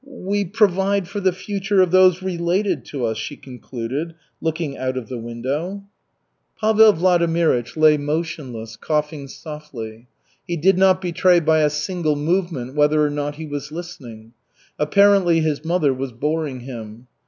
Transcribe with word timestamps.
"We 0.03 0.45
provide 0.45 1.07
for 1.07 1.19
the 1.19 1.31
future 1.31 1.79
of 1.79 1.91
those 1.91 2.23
related 2.23 2.85
to 2.85 3.05
us," 3.05 3.17
she 3.17 3.35
concluded, 3.37 4.15
looking 4.41 4.75
out 4.75 4.97
of 4.97 5.09
the 5.09 5.19
window. 5.19 5.83
Pavel 6.59 6.91
Vladimirych 6.93 7.77
lay 7.77 7.97
motionless, 7.99 8.77
coughing 8.77 9.27
softly. 9.27 10.07
He 10.47 10.57
did 10.57 10.75
not 10.79 11.01
betray 11.03 11.39
by 11.39 11.59
a 11.59 11.69
single 11.69 12.15
movement 12.15 12.73
whether 12.73 13.05
or 13.05 13.11
not 13.11 13.35
he 13.35 13.45
was 13.45 13.71
listening. 13.71 14.33
Apparently 14.79 15.41
his 15.41 15.63
mother 15.63 15.93
was 15.93 16.11
boring 16.11 16.61
him. 16.61 17.05